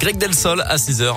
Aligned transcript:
Greg 0.00 0.16
Delsol 0.16 0.60
à 0.60 0.76
6h. 0.76 1.16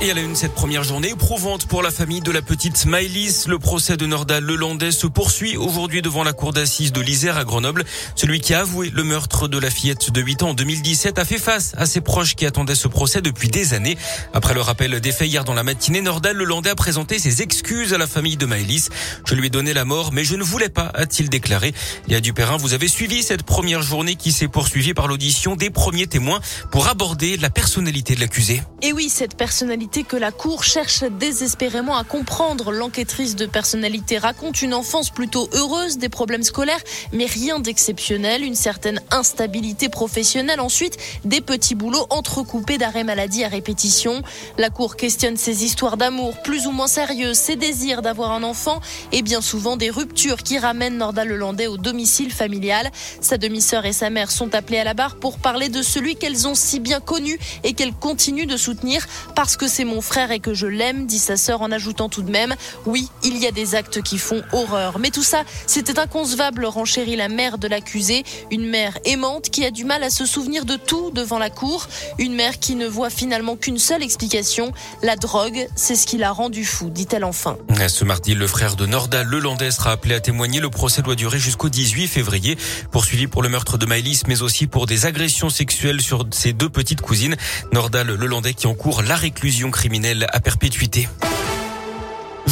Et 0.00 0.10
à 0.10 0.14
la 0.14 0.20
une, 0.20 0.34
cette 0.34 0.54
première 0.54 0.82
journée 0.82 1.10
éprouvante 1.10 1.66
pour 1.66 1.82
la 1.82 1.90
famille 1.90 2.20
de 2.20 2.32
la 2.32 2.42
petite 2.42 2.86
Maëlys. 2.86 3.46
Le 3.46 3.58
procès 3.58 3.96
de 3.96 4.06
Nordal 4.06 4.42
Lelandais 4.42 4.90
se 4.90 5.06
poursuit 5.06 5.56
aujourd'hui 5.56 6.02
devant 6.02 6.24
la 6.24 6.32
cour 6.32 6.52
d'assises 6.52 6.92
de 6.92 7.00
l'Isère 7.00 7.36
à 7.36 7.44
Grenoble. 7.44 7.84
Celui 8.16 8.40
qui 8.40 8.54
a 8.54 8.60
avoué 8.60 8.90
le 8.90 9.04
meurtre 9.04 9.46
de 9.46 9.58
la 9.58 9.70
fillette 9.70 10.10
de 10.10 10.20
8 10.20 10.42
ans 10.42 10.50
en 10.50 10.54
2017 10.54 11.18
a 11.18 11.24
fait 11.24 11.38
face 11.38 11.72
à 11.76 11.86
ses 11.86 12.00
proches 12.00 12.34
qui 12.34 12.46
attendaient 12.46 12.74
ce 12.74 12.88
procès 12.88 13.22
depuis 13.22 13.48
des 13.48 13.74
années. 13.74 13.96
Après 14.32 14.54
le 14.54 14.60
rappel 14.60 15.00
des 15.00 15.12
faits 15.12 15.28
hier 15.28 15.44
dans 15.44 15.54
la 15.54 15.62
matinée, 15.62 16.00
Nordal 16.00 16.36
Lelandais 16.36 16.70
a 16.70 16.74
présenté 16.74 17.18
ses 17.18 17.42
excuses 17.42 17.92
à 17.92 17.98
la 17.98 18.06
famille 18.06 18.36
de 18.36 18.46
Maëlys. 18.46 18.88
Je 19.24 19.34
lui 19.34 19.46
ai 19.46 19.50
donné 19.50 19.72
la 19.72 19.84
mort, 19.84 20.12
mais 20.12 20.24
je 20.24 20.34
ne 20.34 20.42
voulais 20.42 20.68
pas, 20.68 20.90
a-t-il 20.94 21.28
déclaré. 21.28 21.74
Léa 22.08 22.20
Dupérin, 22.20 22.56
vous 22.56 22.74
avez 22.74 22.88
suivi 22.88 23.22
cette 23.22 23.44
première 23.44 23.82
journée 23.82 24.16
qui 24.16 24.32
s'est 24.32 24.48
poursuivie 24.48 24.94
par 24.94 25.06
l'audition 25.06 25.54
des 25.54 25.70
premiers 25.70 26.08
témoins 26.08 26.40
pour 26.70 26.88
aborder 26.88 27.36
la 27.36 27.50
personnalité 27.50 28.14
de 28.14 28.20
l'accusé. 28.20 28.62
Et 28.82 28.92
oui, 28.92 29.08
cette 29.08 29.36
personnalité 29.36 29.81
que 29.88 30.16
la 30.16 30.30
Cour 30.30 30.64
cherche 30.64 31.02
désespérément 31.04 31.96
à 31.96 32.04
comprendre. 32.04 32.70
L'enquêtrice 32.70 33.36
de 33.36 33.46
personnalité 33.46 34.16
raconte 34.16 34.62
une 34.62 34.74
enfance 34.74 35.10
plutôt 35.10 35.48
heureuse, 35.52 35.98
des 35.98 36.08
problèmes 36.08 36.44
scolaires, 36.44 36.80
mais 37.12 37.26
rien 37.26 37.58
d'exceptionnel, 37.58 38.44
une 38.44 38.54
certaine 38.54 39.00
instabilité 39.10 39.88
professionnelle. 39.88 40.60
Ensuite, 40.60 40.96
des 41.24 41.40
petits 41.40 41.74
boulots 41.74 42.06
entrecoupés 42.10 42.78
d'arrêts 42.78 43.04
maladie 43.04 43.44
à 43.44 43.48
répétition. 43.48 44.22
La 44.56 44.70
Cour 44.70 44.96
questionne 44.96 45.36
ses 45.36 45.64
histoires 45.64 45.96
d'amour 45.96 46.40
plus 46.42 46.66
ou 46.66 46.70
moins 46.70 46.86
sérieuses, 46.86 47.38
ses 47.38 47.56
désirs 47.56 48.02
d'avoir 48.02 48.32
un 48.32 48.44
enfant 48.44 48.80
et 49.10 49.22
bien 49.22 49.40
souvent 49.40 49.76
des 49.76 49.90
ruptures 49.90 50.42
qui 50.42 50.58
ramènent 50.58 50.96
Norda 50.96 51.24
Lelandais 51.24 51.66
au 51.66 51.76
domicile 51.76 52.32
familial. 52.32 52.90
Sa 53.20 53.36
demi-sœur 53.36 53.84
et 53.84 53.92
sa 53.92 54.10
mère 54.10 54.30
sont 54.30 54.54
appelées 54.54 54.78
à 54.78 54.84
la 54.84 54.94
barre 54.94 55.16
pour 55.16 55.38
parler 55.38 55.68
de 55.68 55.82
celui 55.82 56.16
qu'elles 56.16 56.46
ont 56.46 56.54
si 56.54 56.78
bien 56.78 57.00
connu 57.00 57.38
et 57.64 57.72
qu'elles 57.72 57.94
continuent 57.94 58.46
de 58.46 58.56
soutenir 58.56 59.06
parce 59.34 59.56
que 59.56 59.66
c'est 59.72 59.84
mon 59.84 60.02
frère 60.02 60.30
et 60.32 60.38
que 60.38 60.52
je 60.52 60.66
l'aime, 60.66 61.06
dit 61.06 61.18
sa 61.18 61.38
sœur 61.38 61.62
en 61.62 61.72
ajoutant 61.72 62.10
tout 62.10 62.20
de 62.20 62.30
même, 62.30 62.54
oui, 62.84 63.08
il 63.24 63.38
y 63.38 63.46
a 63.46 63.52
des 63.52 63.74
actes 63.74 64.02
qui 64.02 64.18
font 64.18 64.42
horreur. 64.52 64.98
Mais 64.98 65.08
tout 65.08 65.22
ça, 65.22 65.44
c'était 65.66 65.98
inconcevable, 65.98 66.66
renchérit 66.66 67.16
la 67.16 67.28
mère 67.28 67.56
de 67.56 67.68
l'accusé, 67.68 68.22
une 68.50 68.66
mère 68.66 68.98
aimante 69.06 69.48
qui 69.48 69.64
a 69.64 69.70
du 69.70 69.86
mal 69.86 70.02
à 70.02 70.10
se 70.10 70.26
souvenir 70.26 70.66
de 70.66 70.76
tout 70.76 71.10
devant 71.10 71.38
la 71.38 71.48
cour, 71.48 71.88
une 72.18 72.34
mère 72.34 72.58
qui 72.58 72.74
ne 72.74 72.86
voit 72.86 73.08
finalement 73.08 73.56
qu'une 73.56 73.78
seule 73.78 74.02
explication, 74.02 74.72
la 75.02 75.16
drogue, 75.16 75.66
c'est 75.74 75.96
ce 75.96 76.06
qui 76.06 76.18
l'a 76.18 76.32
rendu 76.32 76.66
fou, 76.66 76.90
dit-elle 76.90 77.24
enfin. 77.24 77.56
Ce 77.88 78.04
mardi, 78.04 78.34
le 78.34 78.46
frère 78.46 78.76
de 78.76 78.84
Norda 78.84 79.24
Lelandais 79.24 79.70
sera 79.70 79.92
appelé 79.92 80.14
à 80.14 80.20
témoigner. 80.20 80.60
Le 80.60 80.68
procès 80.68 81.00
doit 81.00 81.14
durer 81.14 81.38
jusqu'au 81.38 81.70
18 81.70 82.08
février, 82.08 82.58
poursuivi 82.90 83.26
pour 83.26 83.42
le 83.42 83.48
meurtre 83.48 83.78
de 83.78 83.86
Maëlys, 83.86 84.24
mais 84.28 84.42
aussi 84.42 84.66
pour 84.66 84.84
des 84.86 85.06
agressions 85.06 85.48
sexuelles 85.48 86.02
sur 86.02 86.26
ses 86.30 86.52
deux 86.52 86.68
petites 86.68 87.00
cousines. 87.00 87.36
Nordal 87.72 88.08
Lelandais 88.08 88.52
qui 88.52 88.66
encourt 88.66 89.02
la 89.02 89.16
réclusion 89.16 89.61
criminelle 89.70 90.26
à 90.32 90.40
perpétuité. 90.40 91.08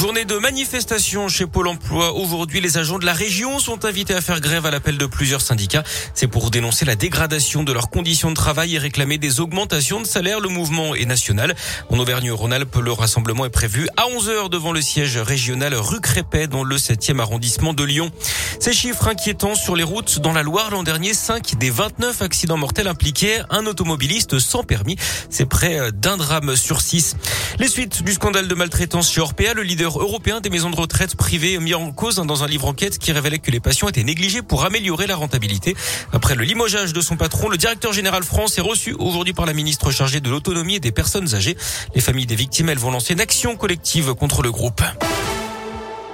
Journée 0.00 0.24
de 0.24 0.38
manifestation 0.38 1.28
chez 1.28 1.46
Pôle 1.46 1.68
emploi. 1.68 2.14
Aujourd'hui, 2.14 2.62
les 2.62 2.78
agents 2.78 2.98
de 2.98 3.04
la 3.04 3.12
région 3.12 3.58
sont 3.58 3.84
invités 3.84 4.14
à 4.14 4.22
faire 4.22 4.40
grève 4.40 4.64
à 4.64 4.70
l'appel 4.70 4.96
de 4.96 5.04
plusieurs 5.04 5.42
syndicats. 5.42 5.82
C'est 6.14 6.26
pour 6.26 6.50
dénoncer 6.50 6.86
la 6.86 6.96
dégradation 6.96 7.64
de 7.64 7.72
leurs 7.74 7.90
conditions 7.90 8.30
de 8.30 8.34
travail 8.34 8.74
et 8.74 8.78
réclamer 8.78 9.18
des 9.18 9.40
augmentations 9.40 10.00
de 10.00 10.06
salaire. 10.06 10.40
Le 10.40 10.48
mouvement 10.48 10.94
est 10.94 11.04
national. 11.04 11.54
En 11.90 11.98
Auvergne-Rhône-Alpes, 11.98 12.76
le 12.76 12.92
rassemblement 12.92 13.44
est 13.44 13.50
prévu 13.50 13.88
à 13.98 14.04
11h 14.04 14.48
devant 14.48 14.72
le 14.72 14.80
siège 14.80 15.18
régional 15.18 15.74
rue 15.74 16.00
Crépet 16.00 16.46
dans 16.46 16.64
le 16.64 16.76
7e 16.78 17.18
arrondissement 17.18 17.74
de 17.74 17.84
Lyon. 17.84 18.10
Ces 18.58 18.72
chiffres 18.72 19.06
inquiétants 19.06 19.54
sur 19.54 19.76
les 19.76 19.84
routes 19.84 20.20
dans 20.20 20.32
la 20.32 20.42
Loire 20.42 20.70
l'an 20.70 20.82
dernier, 20.82 21.12
5 21.12 21.58
des 21.58 21.68
29 21.68 22.22
accidents 22.22 22.56
mortels 22.56 22.88
impliqués 22.88 23.42
un 23.50 23.66
automobiliste 23.66 24.38
sans 24.38 24.62
permis. 24.62 24.96
C'est 25.28 25.46
près 25.46 25.92
d'un 25.92 26.16
drame 26.16 26.56
sur 26.56 26.80
6. 26.80 27.16
Les 27.58 27.68
suites 27.68 28.02
du 28.02 28.14
scandale 28.14 28.48
de 28.48 28.54
maltraitance 28.54 29.12
chez 29.12 29.20
Orpea, 29.20 29.52
le 29.54 29.62
leader 29.62 29.89
européen 29.98 30.40
des 30.40 30.50
maisons 30.50 30.70
de 30.70 30.76
retraite 30.76 31.16
privées 31.16 31.58
mis 31.58 31.74
en 31.74 31.90
cause 31.92 32.16
dans 32.16 32.44
un 32.44 32.46
livre 32.46 32.66
enquête 32.68 32.98
qui 32.98 33.12
révélait 33.12 33.38
que 33.38 33.50
les 33.50 33.60
patients 33.60 33.88
étaient 33.88 34.04
négligés 34.04 34.42
pour 34.42 34.64
améliorer 34.64 35.06
la 35.06 35.16
rentabilité. 35.16 35.74
Après 36.12 36.34
le 36.34 36.44
limogeage 36.44 36.92
de 36.92 37.00
son 37.00 37.16
patron, 37.16 37.48
le 37.48 37.56
directeur 37.56 37.92
général 37.92 38.22
France 38.22 38.56
est 38.58 38.62
reçu 38.62 38.94
aujourd'hui 38.98 39.32
par 39.32 39.46
la 39.46 39.52
ministre 39.52 39.90
chargée 39.90 40.20
de 40.20 40.30
l'autonomie 40.30 40.76
et 40.76 40.80
des 40.80 40.92
personnes 40.92 41.34
âgées. 41.34 41.56
Les 41.94 42.00
familles 42.00 42.26
des 42.26 42.36
victimes, 42.36 42.68
elles 42.68 42.78
vont 42.78 42.90
lancer 42.90 43.14
une 43.14 43.20
action 43.20 43.56
collective 43.56 44.14
contre 44.14 44.42
le 44.42 44.52
groupe. 44.52 44.82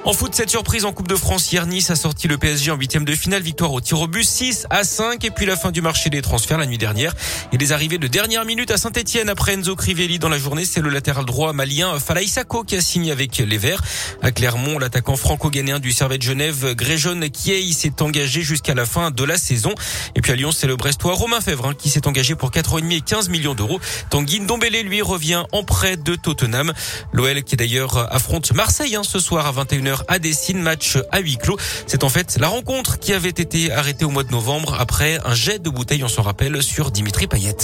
En 0.07 0.13
foot, 0.13 0.33
cette 0.37 0.51
surprise 0.51 0.85
en 0.85 0.93
Coupe 0.93 1.09
de 1.09 1.17
France, 1.17 1.51
hier 1.51 1.67
Nice 1.67 1.91
a 1.91 1.97
sorti 1.97 2.29
le 2.29 2.39
PSG 2.39 2.71
en 2.71 2.77
huitième 2.77 3.05
de 3.05 3.13
finale, 3.17 3.43
victoire 3.43 3.73
au 3.73 3.81
tir 3.81 4.01
au 4.01 4.07
but 4.07 4.23
6 4.23 4.69
à 4.71 4.85
5 4.85 5.25
et 5.25 5.33
puis 5.33 5.47
la 5.47 5.57
fin 5.57 5.73
du 5.73 5.83
marché 5.83 6.11
des 6.11 6.23
transferts 6.23 6.59
la 6.59 6.67
nuit 6.67 6.79
dernière 6.79 7.13
et 7.51 7.59
des 7.59 7.73
arrivées 7.73 7.99
de 7.99 8.07
dernière 8.07 8.45
minute 8.45 8.71
à 8.71 8.77
Saint-Etienne 8.77 9.29
après 9.29 9.55
Enzo 9.55 9.75
Crivelli 9.75 10.21
dans 10.21 10.29
la 10.29 10.39
journée, 10.39 10.65
c'est 10.65 10.81
le 10.81 10.91
latéral 10.91 11.25
droit 11.25 11.53
malien 11.53 11.99
Falaï 11.99 12.29
Sako 12.29 12.63
qui 12.63 12.77
a 12.77 12.81
signé 12.81 13.11
avec 13.11 13.37
les 13.39 13.59
Verts. 13.59 13.83
À 14.23 14.31
Clermont, 14.31 14.79
l'attaquant 14.79 15.17
franco-ghanéen 15.17 15.81
du 15.81 15.91
Servette 15.91 16.23
Genève, 16.23 16.77
Gréjon 16.77 17.19
Kiei 17.29 17.73
s'est 17.73 18.01
engagé 18.01 18.43
jusqu'à 18.43 18.75
la 18.75 18.87
fin 18.87 19.11
de 19.11 19.25
la 19.25 19.37
saison. 19.37 19.75
Et 20.15 20.21
puis 20.21 20.31
à 20.31 20.37
Lyon, 20.37 20.53
c'est 20.53 20.69
le 20.69 20.77
Brestois 20.77 21.15
Romain 21.15 21.41
Fèvre 21.41 21.67
hein, 21.67 21.75
qui 21.77 21.91
s'est 21.91 22.07
engagé 22.07 22.37
pour 22.37 22.53
4,5 22.53 22.93
et 22.93 23.01
15 23.01 23.29
millions 23.29 23.57
d'euros. 23.57 23.81
Tanguy 24.11 24.39
Ndombele, 24.39 24.83
lui, 24.83 25.03
revient 25.03 25.43
en 25.51 25.65
prêt 25.65 25.97
de 25.97 26.15
Tottenham. 26.15 26.73
L'OL 27.13 27.43
qui 27.43 27.57
d'ailleurs 27.57 28.15
affronte 28.15 28.53
Marseille 28.53 28.95
hein, 28.95 29.03
ce 29.03 29.19
soir 29.19 29.47
à 29.47 29.65
21h 29.65 29.96
à 30.09 30.19
Dessine, 30.19 30.61
match 30.61 30.99
à 31.13 31.21
huis 31.21 31.37
clos. 31.37 31.57
C'est 31.87 32.05
en 32.05 32.09
fait 32.09 32.39
la 32.39 32.49
rencontre 32.49 32.99
qui 32.99 33.13
avait 33.13 33.29
été 33.29 33.73
arrêtée 33.73 34.05
au 34.05 34.11
mois 34.11 34.25
de 34.25 34.31
novembre 34.31 34.77
après 34.79 35.19
un 35.25 35.35
jet 35.35 35.59
de 35.59 35.71
bouteille, 35.71 36.05
on 36.05 36.09
s'en 36.09 36.23
rappelle, 36.23 36.63
sur 36.63 36.91
Dimitri 36.91 37.27
Payet. 37.27 37.57